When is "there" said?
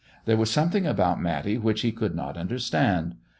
0.25-0.35